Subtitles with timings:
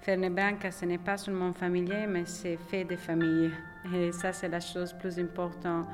[0.00, 3.50] Ferne Branca, ce n'est pas seulement familier, mais c'est fait de famille.
[3.94, 5.86] Et ça, c'est la chose plus importante.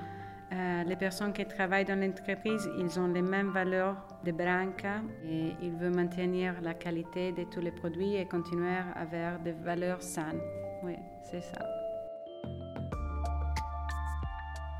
[0.52, 5.54] Euh, les personnes qui travaillent dans l'entreprise, ils ont les mêmes valeurs de Branca et
[5.62, 10.03] ils veulent maintenir la qualité de tous les produits et continuer à avoir des valeurs
[10.03, 10.41] saines.
[10.82, 11.82] Oui, c'est ça.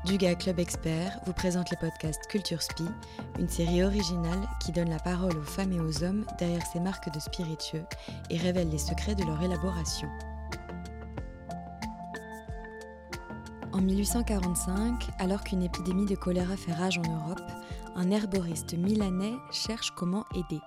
[0.05, 2.83] Duga Club Expert vous présente les podcasts Culture Spi,
[3.39, 7.13] une série originale qui donne la parole aux femmes et aux hommes derrière ces marques
[7.13, 7.85] de spiritueux
[8.29, 10.09] et révèle les secrets de leur élaboration.
[13.71, 17.51] En 1845, alors qu'une épidémie de choléra fait rage en Europe,
[17.95, 20.59] un herboriste milanais cherche comment aider.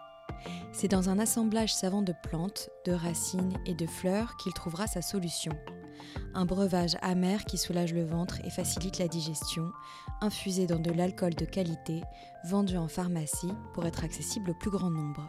[0.73, 5.03] C'est dans un assemblage savant de plantes, de racines et de fleurs qu'il trouvera sa
[5.03, 5.53] solution
[6.35, 9.71] un breuvage amer qui soulage le ventre et facilite la digestion,
[10.21, 12.03] infusé dans de l'alcool de qualité,
[12.45, 15.27] vendu en pharmacie pour être accessible au plus grand nombre.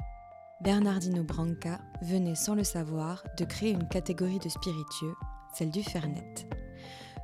[0.61, 5.15] Bernardino Branca venait sans le savoir de créer une catégorie de spiritueux,
[5.53, 6.33] celle du Fernet.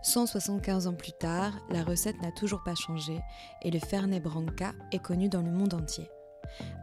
[0.03, 3.21] 175 ans plus tard, la recette n'a toujours pas changé
[3.61, 6.09] et le Fernet Branca est connu dans le monde entier.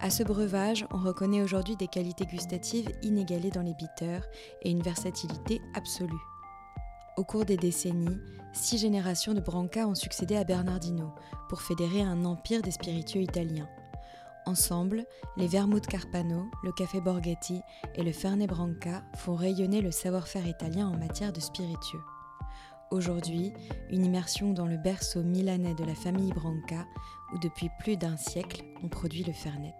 [0.01, 4.27] À ce breuvage, on reconnaît aujourd'hui des qualités gustatives inégalées dans les bitters
[4.63, 6.30] et une versatilité absolue.
[7.17, 8.19] Au cours des décennies,
[8.53, 11.13] six générations de Branca ont succédé à Bernardino
[11.49, 13.69] pour fédérer un empire des spiritueux italiens.
[14.47, 15.05] Ensemble,
[15.37, 17.61] les Vermouth Carpano, le Café Borghetti
[17.95, 22.03] et le Fernet Branca font rayonner le savoir-faire italien en matière de spiritueux.
[22.91, 23.53] Aujourd'hui,
[23.91, 26.87] une immersion dans le berceau milanais de la famille Branca,
[27.33, 29.77] où depuis plus d'un siècle on produit le Fernet.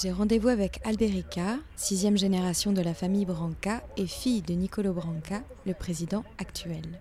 [0.00, 5.42] J'ai rendez-vous avec Alberica, sixième génération de la famille Branca et fille de Nicolo Branca,
[5.66, 7.00] le président actuel.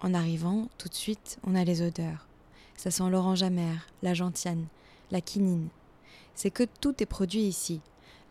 [0.00, 2.26] En arrivant, tout de suite, on a les odeurs.
[2.76, 4.66] Ça sent l'orange amer, la gentiane,
[5.10, 5.68] la quinine.
[6.34, 7.80] C'est que tout est produit ici,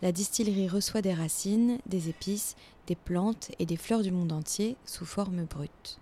[0.06, 2.56] la distillerie reçoit des racines, des épices,
[2.86, 6.00] des plantes et des fleurs du monde entier sous forme brute.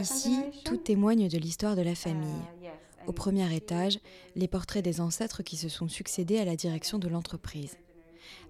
[0.00, 2.42] Ici, tout témoigne de l'histoire de la famille.
[2.60, 4.00] Uh, Au premier étage,
[4.34, 7.78] les portraits des ancêtres qui se sont succédés à la direction de l'entreprise.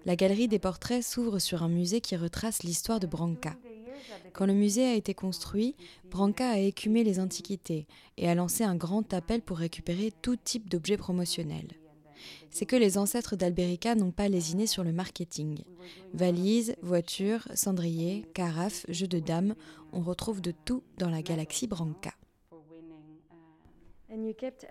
[0.07, 3.53] La galerie des portraits s'ouvre sur un musée qui retrace l'histoire de Branca.
[4.33, 5.75] Quand le musée a été construit,
[6.09, 7.87] Branca a écumé les antiquités
[8.17, 11.71] et a lancé un grand appel pour récupérer tout type d'objets promotionnels.
[12.51, 15.63] C'est que les ancêtres d'Alberica n'ont pas lésiné sur le marketing.
[16.13, 19.55] Valises, voitures, cendriers, carafes, jeux de dames,
[19.91, 22.13] on retrouve de tout dans la galaxie Branca.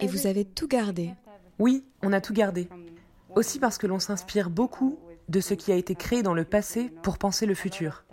[0.01, 1.11] Et vous avez tout gardé
[1.59, 2.69] Oui, on a tout gardé.
[3.35, 6.91] Aussi parce que l'on s'inspire beaucoup de ce qui a été créé dans le passé
[7.03, 8.05] pour penser le futur.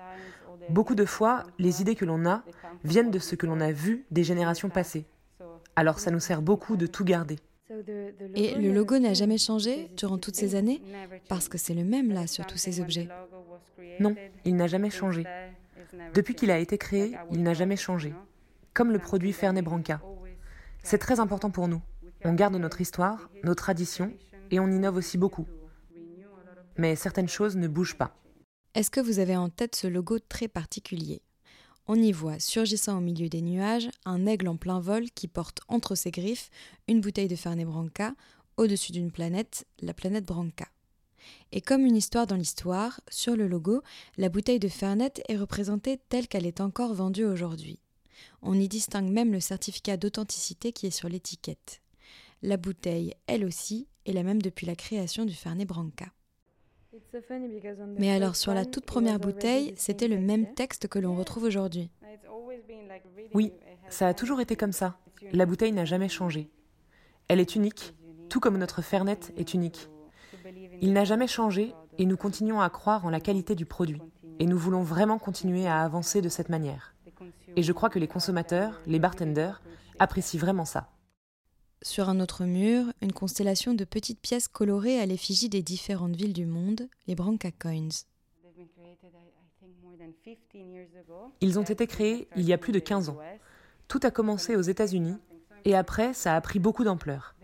[0.70, 2.44] Beaucoup de fois, les idées que l'on a
[2.84, 5.06] viennent de ce que l'on a vu des générations passées.
[5.76, 7.38] Alors ça nous sert beaucoup de tout garder.
[8.36, 10.82] Et le logo n'a jamais changé durant toutes ces années
[11.28, 13.08] Parce que c'est le même là sur tous ces objets.
[14.00, 14.16] Non,
[14.46, 15.26] il n'a jamais changé.
[16.14, 18.14] Depuis qu'il a été créé, il n'a jamais changé.
[18.74, 20.02] Comme le produit Fernet Branca.
[20.84, 21.82] C'est très important pour nous.
[22.24, 24.12] On garde notre histoire, nos traditions
[24.52, 25.48] et on innove aussi beaucoup.
[26.78, 28.16] Mais certaines choses ne bougent pas.
[28.76, 31.24] Est-ce que vous avez en tête ce logo très particulier?
[31.88, 35.62] On y voit, surgissant au milieu des nuages, un aigle en plein vol qui porte
[35.68, 36.52] entre ses griffes
[36.88, 38.14] une bouteille de Fernet Branca
[38.58, 40.68] au-dessus d'une planète, la planète Branca.
[41.52, 43.82] Et comme une histoire dans l'histoire, sur le logo,
[44.18, 47.80] la bouteille de Fernet est représentée telle qu'elle est encore vendue aujourd'hui.
[48.44, 51.82] On y distingue même le certificat d'authenticité qui est sur l'étiquette.
[52.44, 56.12] La bouteille, elle aussi, est la même depuis la création du Fernet Branca.
[57.98, 61.90] Mais alors sur la toute première bouteille, c'était le même texte que l'on retrouve aujourd'hui.
[63.34, 63.54] Oui,
[63.90, 64.98] ça a toujours été comme ça.
[65.32, 66.50] La bouteille n'a jamais changé.
[67.28, 67.94] Elle est unique,
[68.30, 69.90] tout comme notre Fernet est unique.
[70.82, 74.02] Il n'a jamais changé et nous continuons à croire en la qualité du produit.
[74.40, 76.96] Et nous voulons vraiment continuer à avancer de cette manière.
[77.56, 79.62] Et je crois que les consommateurs, les bartenders,
[80.00, 80.90] apprécient vraiment ça.
[81.82, 86.34] Sur un autre mur, une constellation de petites pièces colorées à l'effigie des différentes villes
[86.34, 88.04] du monde, les Branca Coins.
[91.40, 93.18] Ils ont été créés il y a plus de 15 ans.
[93.88, 95.18] Tout a commencé aux États-Unis
[95.64, 97.36] et après, ça a pris beaucoup d'ampleur.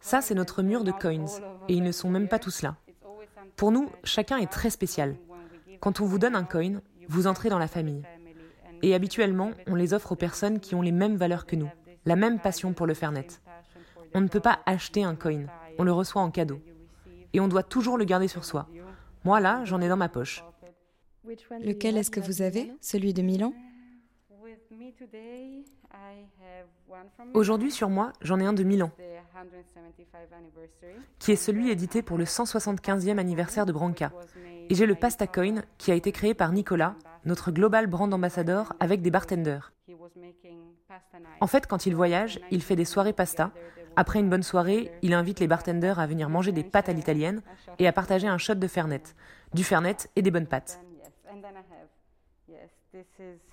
[0.00, 1.26] Ça, c'est notre mur de coins
[1.68, 2.76] et ils ne sont même pas tous là.
[3.56, 5.16] Pour nous, chacun est très spécial.
[5.80, 8.02] Quand on vous donne un coin, vous entrez dans la famille.
[8.82, 11.70] Et habituellement, on les offre aux personnes qui ont les mêmes valeurs que nous.
[12.04, 13.28] la même passion pour le Fernet.
[14.14, 15.46] On ne peut pas acheter un coin,
[15.78, 16.60] on le reçoit en cadeau.
[17.32, 18.68] Et on doit toujours le garder sur soi.
[19.24, 20.44] Moi, là, j'en ai dans ma poche.
[21.60, 22.72] Lequel est-ce que vous avez?
[22.80, 23.54] Celui de Milan?
[27.34, 28.90] Aujourd'hui, sur moi, j'en ai un de Milan,
[31.18, 34.12] qui est celui édité pour le 175e anniversaire de Branca.
[34.70, 38.74] Et j'ai le Pasta Coin, qui a été créé par Nicolas, notre global brand ambassador,
[38.80, 39.72] avec des bartenders.
[41.40, 43.50] En fait, quand il voyage, il fait des soirées pasta.
[43.96, 47.42] Après une bonne soirée, il invite les bartenders à venir manger des pâtes à l'italienne
[47.78, 49.02] et à partager un shot de Fernet,
[49.52, 50.80] du Fernet et des bonnes pâtes.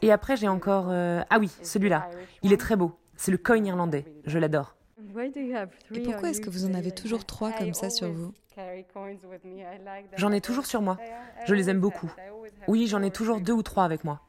[0.02, 0.88] Et après, j'ai encore...
[0.90, 2.10] Euh, ah oui, celui-là.
[2.44, 2.98] Il est très beau.
[3.16, 4.06] C'est le coin irlandais.
[4.26, 4.76] Je l'adore.
[5.94, 8.34] Et pourquoi est-ce que vous en avez toujours trois comme ça sur vous?
[10.18, 10.98] J'en ai toujours sur moi.
[11.46, 12.12] Je les aime beaucoup.
[12.68, 14.22] Oui, j'en ai toujours deux ou trois avec moi.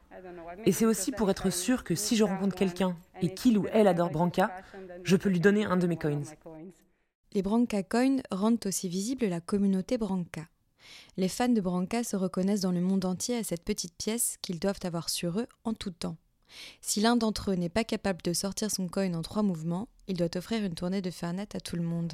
[0.65, 3.87] Et c'est aussi pour être sûr que si je rencontre quelqu'un et qu'il ou elle
[3.87, 4.51] adore Branca,
[5.03, 6.21] je peux lui donner un de mes coins.
[7.33, 10.41] Les Branca Coins rendent aussi visible la communauté Branca.
[11.17, 14.59] Les fans de Branca se reconnaissent dans le monde entier à cette petite pièce qu'ils
[14.59, 16.17] doivent avoir sur eux en tout temps.
[16.81, 20.17] Si l'un d'entre eux n'est pas capable de sortir son coin en trois mouvements, il
[20.17, 22.13] doit offrir une tournée de Fernet à tout le monde.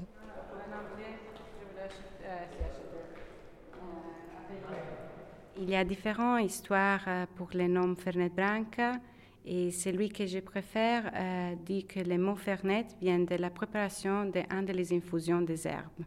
[5.59, 8.99] Il y a différentes histoires euh, pour le nom Fernet Branca
[9.43, 14.25] et celui que je préfère euh, dit que le mot Fernet vient de la préparation
[14.25, 16.03] d'une des infusions des herbes.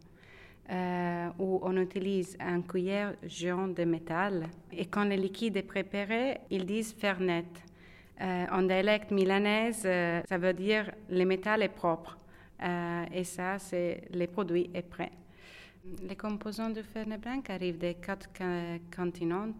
[0.68, 4.46] Euh, où on utilise un cuillère jaune de métal.
[4.70, 7.46] Et quand le liquide est préparé, ils disent Fernet.
[8.20, 12.18] en dialecte milanaise, ça veut dire le métal est propre.
[13.12, 15.10] et ça, c'est le produit est prêt.
[16.02, 18.28] Les composants du Fernet Blanc arrivent des quatre
[18.94, 19.58] continents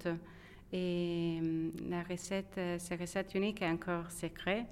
[0.73, 1.41] et
[1.89, 4.67] la recette, cette recette unique est encore secret.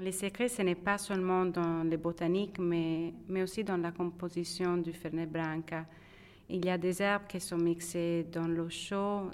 [0.00, 3.12] Les secrets, ce n'est pas seulement dans les botaniques, mais,
[3.42, 5.86] aussi dans la composition du Fernet Branca.
[6.48, 9.32] Il y a des herbes qui sont mixées dans l'eau chaude,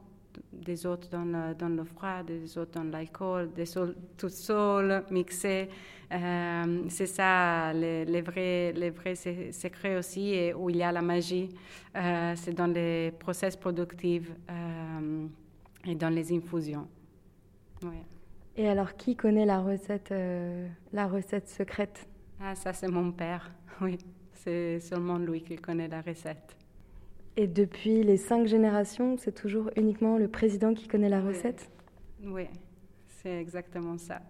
[0.52, 5.68] des autres dans le, dans le froid, des autres dans l'alcool, des seul, mixés.
[6.10, 11.02] Euh, c'est ça, les, vrais, les vrais secrets aussi, et où il y a la
[11.02, 11.50] magie.
[11.94, 15.26] Euh, c'est dans les process productifs euh,
[15.86, 16.88] et dans les infusions.
[18.56, 20.14] Et alors, qui connaît la recette,
[20.92, 22.06] la recette secrète?
[22.40, 23.98] Ah, ça, c'est mon père, oui.
[24.34, 26.56] C'est seulement lui qui connaît la recette.
[27.36, 31.68] Et depuis les cinq générations, c'est toujours uniquement le président qui connaît la recette?
[32.22, 32.46] Oui,
[33.08, 34.20] c'est exactement ça.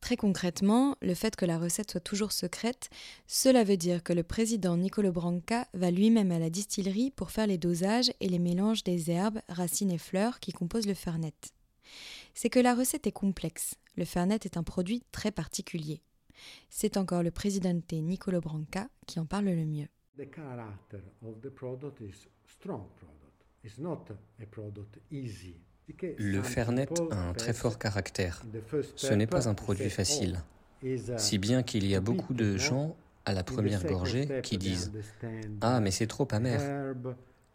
[0.00, 2.90] Très concrètement, le fait que la recette soit toujours secrète,
[3.26, 7.48] cela veut dire que le président Nicolo Branca va lui-même à la distillerie pour faire
[7.48, 11.34] les dosages et les mélanges des herbes, racines et fleurs qui composent le fernet.
[12.34, 13.74] C'est que la recette est complexe.
[13.96, 16.02] Le fernet est un produit très particulier.
[16.70, 19.88] C'est encore le président Nicolo Branca qui en parle le mieux.
[26.18, 28.42] Le Fernet a un très fort caractère.
[28.96, 30.42] Ce n'est pas un produit facile.
[31.16, 34.92] Si bien qu'il y a beaucoup de gens à la première gorgée qui disent⁇
[35.60, 36.60] Ah mais c'est trop amer!⁇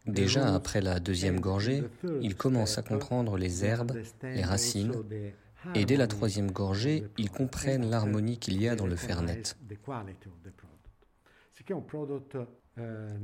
[0.06, 1.84] Déjà après la deuxième gorgée,
[2.22, 4.94] ils commencent à comprendre les herbes, les racines,
[5.76, 9.44] et dès la troisième gorgée, ils comprennent l'harmonie qu'il y a dans le Fernet.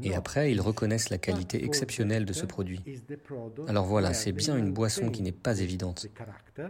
[0.04, 2.82] Et après, ils reconnaissent la qualité exceptionnelle de ce produit.
[3.68, 6.08] Alors voilà, c'est bien une boisson qui n'est pas évidente,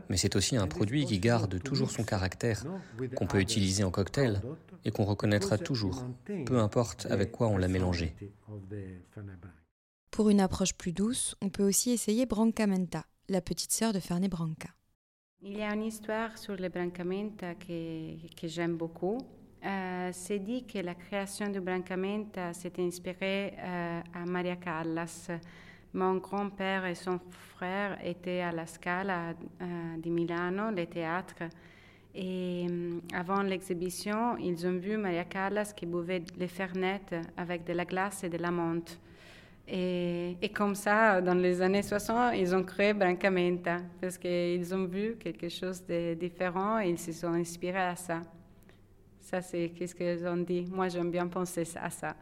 [0.10, 2.64] mais c'est aussi un produit qui garde toujours son caractère,
[3.16, 4.42] qu'on peut utiliser en cocktail
[4.86, 6.06] et qu'on reconnaîtra toujours,
[6.46, 8.16] peu importe avec quoi on l'a mélangé.
[10.12, 14.28] Pour une approche plus douce, on peut aussi essayer Brancamenta, la petite sœur de Fernet
[14.28, 14.70] Branca.
[15.42, 19.18] Il y a une histoire sur le Brancamenta que, que j'aime beaucoup.
[19.66, 25.30] Euh, c'est dit que la création du Brancamenta s'est inspirée euh, à Maria Callas.
[25.94, 27.20] Mon grand-père et son
[27.56, 31.44] frère étaient à la Scala euh, de Milano, le théâtre.
[32.16, 32.68] Et
[33.14, 38.24] avant l'exhibition, ils ont vu Maria Callas qui buvait les fernettes avec de la glace
[38.24, 39.00] et de la menthe.
[39.72, 45.16] Et, comme ça, dans les années 60, ils ont créé Brancamenta parce qu'ils ont vu
[45.20, 48.22] quelque chose de différent et ils se sont inspirés à ça.
[49.20, 50.66] Ça, c'est qu'est-ce qu'ils ont dit.
[50.72, 52.16] Moi, j'aime bien penser à ça.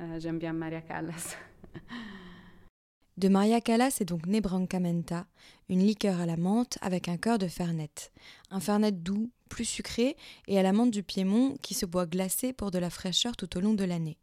[0.00, 1.36] Euh, j'aime bien Maria Callas.
[3.16, 5.24] de Maria Callas est donc né Brancamenta,
[5.70, 7.88] une liqueur à la menthe avec un cœur de fernet.
[8.50, 10.14] Un fernet doux, plus sucré
[10.46, 13.56] et à la menthe du Piémont qui se boit glacé pour de la fraîcheur tout
[13.56, 14.18] au long de l'année.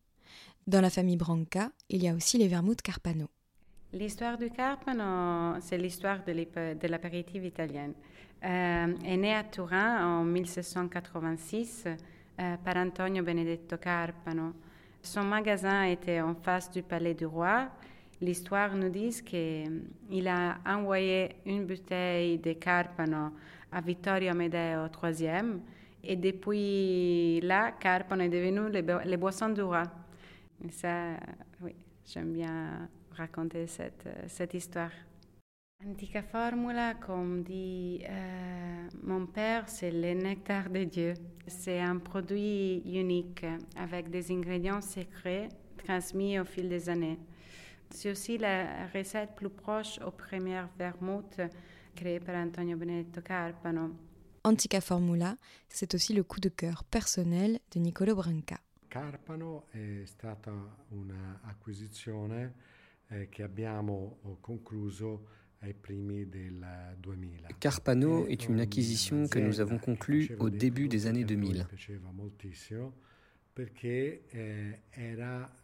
[0.66, 3.28] Dans la famille Branca, il y a aussi les vermouths Carpano.
[3.92, 7.94] L'histoire du Carpano, c'est l'histoire de l'apéritif italienne.
[8.44, 14.54] Euh, est né à Turin en 1686 euh, par Antonio Benedetto Carpano.
[15.02, 17.70] Son magasin était en face du palais du roi.
[18.20, 23.32] L'histoire nous dit qu'il a envoyé une bouteille de Carpano
[23.72, 25.62] à Vittorio Amedeo III
[26.04, 29.84] et depuis là, Carpano est devenu les, boissons du roi.
[30.72, 31.18] Ça,
[31.62, 34.92] oui, j'aime bien raconter cette, cette histoire.
[35.86, 41.14] Antica Formula, comme dit euh, mon père, c'est le nectar de Dieu.
[41.48, 45.50] C'est un produit unique avec des ingrédients secrets
[45.84, 47.20] transmis au fil des années.
[47.90, 51.42] C'est aussi la recette plus proche aux premières vermouths
[51.96, 53.92] créées par Antonio Benedetto Carpano.
[54.46, 55.36] Antica Formula,
[55.68, 58.58] c'est aussi le coup de cœur personnel de Nicolo Branca.
[58.94, 60.52] Carpano è stata
[60.90, 62.54] un'acquisizione
[63.08, 65.26] eh, che abbiamo concluso
[67.60, 71.66] Carpano est une acquisition que nous avons conclue au début des années 2000.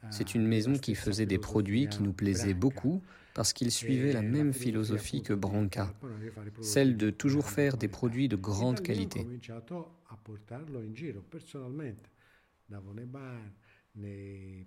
[0.10, 3.04] C'est une maison qui faisait des produits qui nous plaisaient beaucoup
[3.36, 5.94] parce qu'ils suivaient la même philosophie que Branca,
[6.62, 9.28] celle de toujours faire des produits de grande qualité.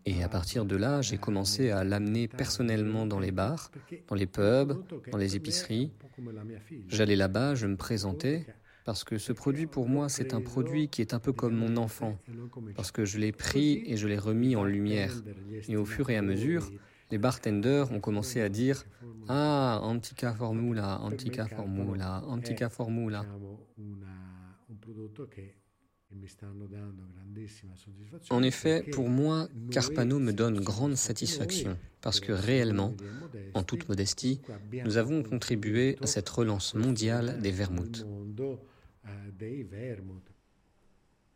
[0.05, 3.71] Et à partir de là, j'ai commencé à l'amener personnellement dans les bars,
[4.09, 5.93] dans les pubs, dans les épiceries.
[6.89, 8.47] J'allais là-bas, je me présentais,
[8.85, 11.77] parce que ce produit pour moi, c'est un produit qui est un peu comme mon
[11.77, 12.19] enfant,
[12.75, 15.15] parce que je l'ai pris et je l'ai remis en lumière.
[15.69, 16.71] Et au fur et à mesure,
[17.11, 18.85] les bartenders ont commencé à dire
[19.29, 23.25] Ah, Antica Formula, Antica Formula, Antica Formula.
[28.31, 32.95] En effet, pour moi, Carpano me donne grande satisfaction parce que réellement,
[33.55, 34.41] en toute modestie,
[34.85, 38.07] nous avons contribué à cette relance mondiale des vermouths.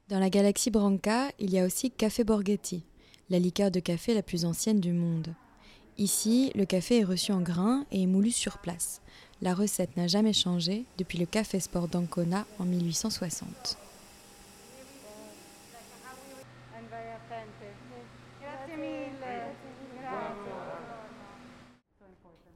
[0.09, 2.85] Dans la galaxie Branca, il y a aussi Café Borghetti,
[3.29, 5.35] la liqueur de café la plus ancienne du monde.
[5.99, 9.01] Ici, le café est reçu en grains et est moulu sur place.
[9.43, 13.79] La recette n'a jamais changé depuis le Café Sport d'Ancona en 1860.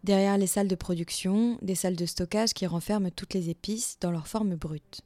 [0.02, 4.11] Derrière les salles de production, des salles de stockage qui renferment toutes les épices dans
[4.11, 5.02] leur forme brute.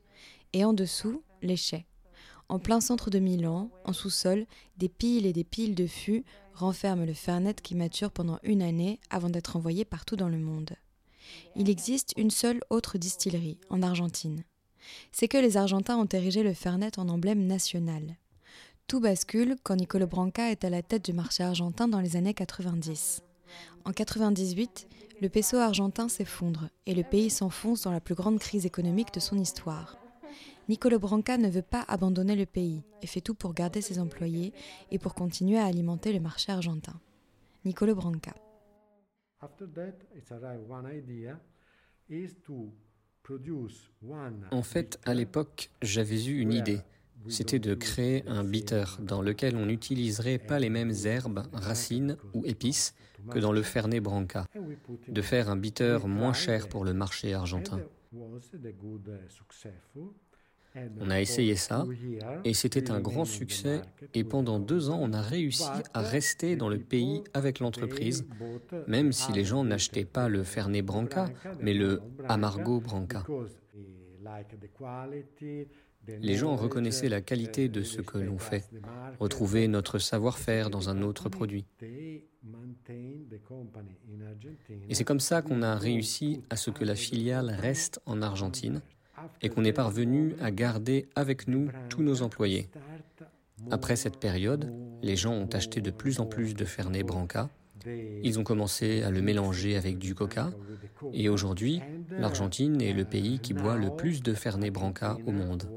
[0.52, 1.84] Et en dessous, les chais.
[2.48, 4.46] En plein centre de Milan, en sous-sol,
[4.76, 6.24] des piles et des piles de fûts
[6.54, 10.76] renferment le fernet qui mature pendant une année avant d'être envoyé partout dans le monde.
[11.56, 14.44] Il existe une seule autre distillerie, en Argentine.
[15.10, 18.16] C'est que les Argentins ont érigé le fernet en emblème national.
[18.86, 22.34] Tout bascule quand Nicolo Branca est à la tête du marché argentin dans les années
[22.34, 23.22] 90.
[23.86, 24.88] En 98,
[25.20, 29.20] le peso argentin s'effondre et le pays s'enfonce dans la plus grande crise économique de
[29.20, 29.98] son histoire.
[30.70, 34.54] Nicolo Branca ne veut pas abandonner le pays et fait tout pour garder ses employés
[34.90, 36.98] et pour continuer à alimenter le marché argentin.
[37.66, 38.34] Nicolo Branca.
[44.50, 46.80] En fait, à l'époque, j'avais eu une idée
[47.28, 52.45] c'était de créer un bitter dans lequel on n'utiliserait pas les mêmes herbes, racines ou
[52.45, 52.95] épices
[53.31, 54.47] que dans le Fernet Branca,
[55.09, 57.81] de faire un bitter moins cher pour le marché argentin.
[61.00, 61.87] On a essayé ça
[62.45, 66.69] et c'était un grand succès et pendant deux ans on a réussi à rester dans
[66.69, 68.26] le pays avec l'entreprise,
[68.88, 71.26] même si les gens n'achetaient pas le Fernet Branca
[71.61, 73.25] mais le Amargo Branca.
[76.20, 78.64] Les gens reconnaissaient la qualité de ce que l'on fait,
[79.20, 81.64] retrouvaient notre savoir-faire dans un autre produit.
[84.88, 88.80] Et c'est comme ça qu'on a réussi à ce que la filiale reste en Argentine
[89.40, 92.68] et qu'on est parvenu à garder avec nous tous nos employés.
[93.70, 97.49] Après cette période, les gens ont acheté de plus en plus de Fernet Branca
[98.23, 100.50] ils ont commencé à le mélanger avec du coca
[101.12, 101.80] et aujourd'hui,
[102.11, 105.68] l'Argentine est le pays qui boit le plus de Fernet Branca au monde.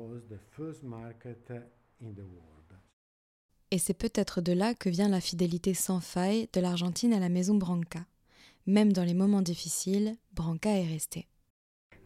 [3.69, 7.29] Et c'est peut-être de là que vient la fidélité sans faille de l'Argentine à la
[7.29, 8.05] maison Branca.
[8.65, 11.27] Même dans les moments difficiles, Branca est resté.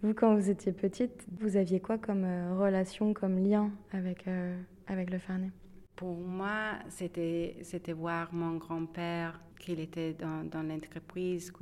[0.01, 4.60] Vous, quand vous étiez petite, vous aviez quoi comme euh, relation, comme lien avec, euh,
[4.88, 5.51] avec le Fernet?
[5.96, 11.53] Pour moi, c'était, c'était voir mon grand-père, qu'il était dans, dans l'entreprise,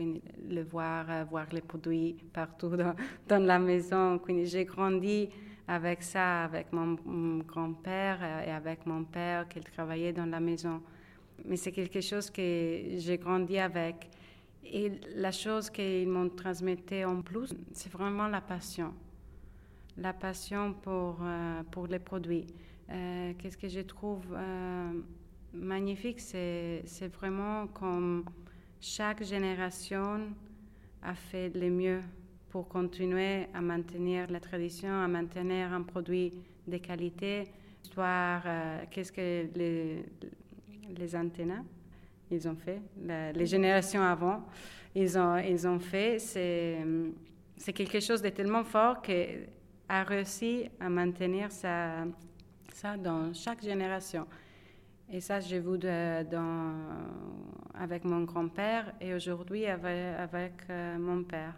[0.49, 2.95] le voir, euh, voir les produits partout dans,
[3.27, 4.19] dans la maison.
[4.43, 5.29] J'ai grandi
[5.69, 6.95] avec ça, avec mon,
[7.43, 10.81] grand-père euh, et avec mon père qui travaillait dans la maison.
[11.45, 12.41] Mais c'est quelque chose que
[12.97, 14.09] j'ai grandi avec.
[14.63, 18.93] Et la chose qu'ils m'ont transmise en plus, c'est vraiment la passion.
[19.97, 22.47] La passion pour, euh, pour les produits.
[22.89, 24.35] Euh, qu'est-ce que je trouve
[25.53, 26.83] magnifique, c'est
[27.13, 28.23] vraiment comme
[28.79, 30.29] chaque génération
[31.01, 32.01] a fait le mieux
[32.49, 36.33] pour continuer à maintenir la tradition, à maintenir un produit
[36.67, 37.45] de qualité.
[37.83, 38.43] Histoire,
[38.91, 40.05] qu'est-ce que les,
[40.97, 41.63] les antennes
[42.31, 42.79] ils ont fait,
[43.33, 44.43] les générations avant,
[44.93, 49.47] ils ont, ils ont fait, c'est quelque chose de tellement fort que
[49.87, 52.05] a réussi à maintenir ça,
[52.71, 54.27] ça dans chaque génération.
[55.11, 56.75] Et ça, j'ai vu dans,
[57.73, 61.55] avec mon grand-père et aujourd'hui avec, avec euh, mon père.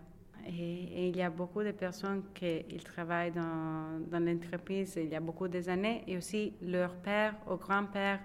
[0.51, 5.48] Et, il y a beaucoup de personnes qui travaillent dans, l'entreprise il y a beaucoup
[5.48, 8.20] d'années et aussi leur père ou grand-père,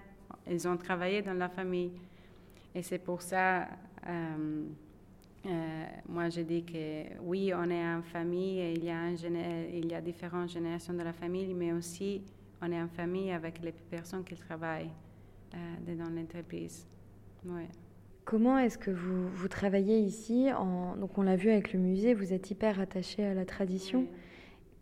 [0.49, 1.91] ils ont travaillé dans la famille.
[2.75, 3.67] Et c'est pour ça,
[4.07, 4.65] euh,
[5.45, 10.01] euh, moi, je dis que oui, on est en famille et il y, a a
[10.01, 12.21] différentes générations de la famille, mais aussi
[12.61, 14.91] on est en famille avec les personnes qui travaillent
[15.53, 16.85] euh, dans l'entreprise.
[17.45, 17.67] Ouais.
[18.27, 22.13] Comment est-ce que vous, vous, travaillez ici en, Donc on l'a vu avec le musée,
[22.13, 24.05] vous êtes hyper attaché à la tradition.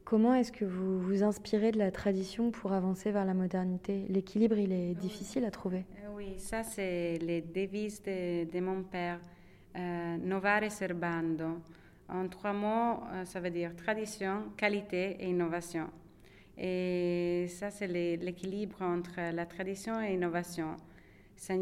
[0.04, 4.08] Comment est-ce que vous vous inspirez de la tradition pour avancer vers la modernité?
[4.10, 5.86] L'équilibre, il est difficile à trouver.
[6.16, 9.20] Oui, ça c'est les devises de, de mon père.
[9.76, 11.62] Euh, novare serbando.
[12.10, 15.86] En trois mots, euh, ça veut dire tradition, qualité et innovation.
[16.58, 20.78] Et ça, c'est l'équilibre entre la tradition et l'innovation.
[21.36, 21.54] Ça,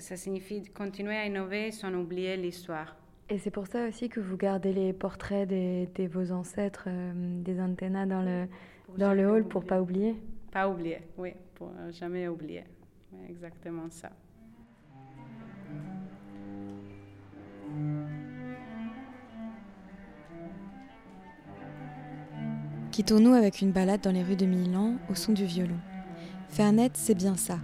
[0.00, 2.96] ça, signifie continuer à innover sans oublier l'histoire.
[3.30, 7.60] Et c'est pour ça aussi que vous gardez les portraits de vos ancêtres, euh, des
[7.60, 8.46] antennas dans le,
[8.98, 10.14] dans le hall pour pas oublier
[10.52, 12.64] Pas oublier, oui, pour jamais oublier.
[13.28, 14.10] exactement ça.
[22.94, 25.78] Quittons-nous avec une balade dans les rues de Milan au son du violon.
[26.48, 27.58] Fernet, c'est bien ça.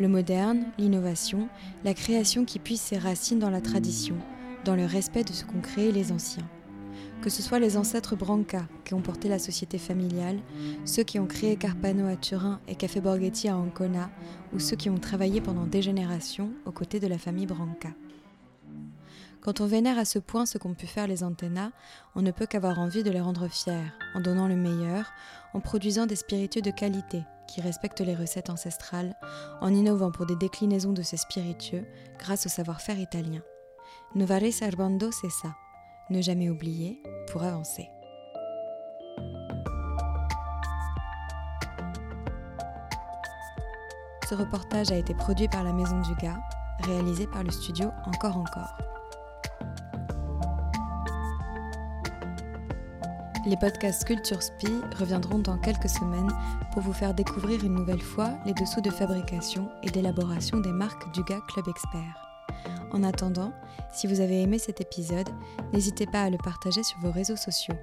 [0.00, 1.50] Le moderne, l'innovation,
[1.84, 4.16] la création qui puise ses racines dans la tradition,
[4.64, 6.48] dans le respect de ce qu'ont créé les anciens.
[7.20, 10.38] Que ce soit les ancêtres Branca qui ont porté la société familiale,
[10.86, 14.08] ceux qui ont créé Carpano à Turin et Café Borghetti à Ancona,
[14.54, 17.90] ou ceux qui ont travaillé pendant des générations aux côtés de la famille Branca.
[19.42, 21.72] Quand on vénère à ce point ce qu'ont pu faire les antennas,
[22.14, 25.12] on ne peut qu'avoir envie de les rendre fiers, en donnant le meilleur,
[25.52, 29.16] en produisant des spiritueux de qualité qui respectent les recettes ancestrales,
[29.60, 31.84] en innovant pour des déclinaisons de ces spiritueux
[32.18, 33.42] grâce au savoir-faire italien.
[34.14, 35.56] Novare Serbando, c'est ça.
[36.10, 37.88] Ne jamais oublier pour avancer.
[44.28, 46.38] Ce reportage a été produit par la Maison du Gars,
[46.84, 48.99] réalisé par le studio Encore Encore.
[53.46, 56.30] Les podcasts Culture Spi reviendront dans quelques semaines
[56.72, 61.10] pour vous faire découvrir une nouvelle fois les dessous de fabrication et d'élaboration des marques
[61.14, 62.14] du gars Club Expert.
[62.92, 63.52] En attendant,
[63.92, 65.28] si vous avez aimé cet épisode,
[65.72, 67.76] n'hésitez pas à le partager sur vos réseaux sociaux.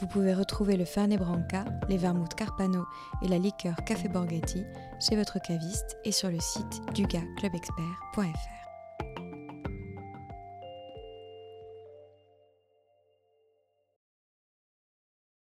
[0.00, 2.84] Vous pouvez retrouver le Fernet Branca, les vermouths Carpano
[3.22, 4.64] et la liqueur Café Borghetti
[4.98, 8.65] chez votre caviste et sur le site dugaclubexpert.fr.